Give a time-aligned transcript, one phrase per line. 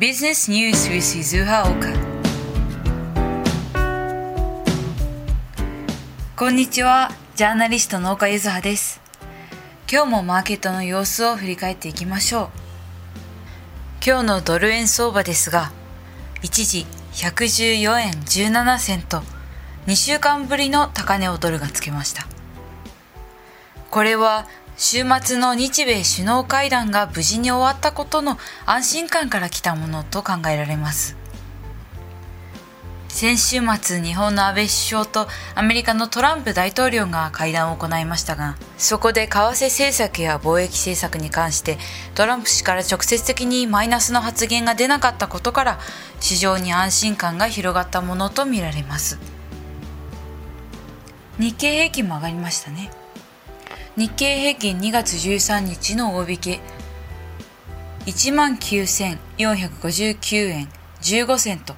[0.00, 1.92] Business News with Izuha Oka.
[6.34, 9.02] こんにちはジャーナリストの岡ゆずはです
[9.92, 12.48] 今日もマーケットの様子を振り返っていきましょう
[14.02, 15.70] 今日のドル円相場ですが
[16.42, 19.20] 一時114円17銭と
[19.86, 22.26] 2週間ぶりの高値をドルがつけました
[23.90, 24.46] これは
[24.82, 31.18] 週末の日米首脳会談が無事に終わったことの安心感から来たものと考えられます。
[33.08, 41.76] 先週末日本の安倍首相とアメリカのトランプ大統領が会談を行いましたがそこで為替政策や貿易政策に関して
[42.14, 45.78] トランプ氏から直接的にマイナスの発言が出なかったことから
[46.20, 49.18] 市場に安心感が広がったものとみられます。
[51.38, 52.90] 日経平均も上がりましたね。
[54.00, 56.60] 日経平均2月13日の大引け
[58.06, 60.70] 19,459円
[61.02, 61.76] 15セント。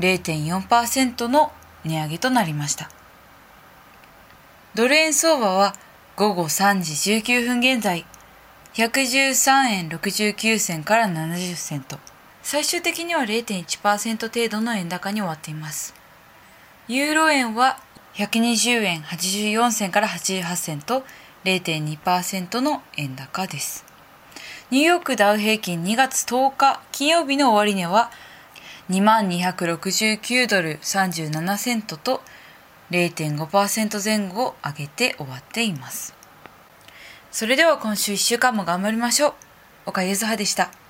[0.00, 1.52] 0.4%の
[1.84, 2.90] 値上げとなりました。
[4.74, 5.76] ドル円相場は
[6.16, 8.06] 午後3時19分現在。
[8.74, 12.00] 113円69銭から70セント。
[12.42, 15.94] 最終的には0.1%程度の円高に終わっています。
[16.88, 17.78] ユーロ円は
[18.14, 21.04] 120円84銭から88銭と
[21.44, 23.84] 0.2%の円高です。
[24.70, 28.10] ニューヨークダウ平均2月10日金曜日の終値は
[28.90, 32.22] 2269ドル37セントと
[32.90, 36.14] 0.5%前後を上げて終わっています。
[37.30, 39.34] それでは今週1週間も頑張りましょう。
[39.86, 40.81] 岡ゆずはでした。